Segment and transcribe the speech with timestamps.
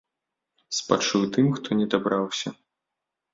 [0.77, 2.55] Спачуваю тым, хто не дабраўся.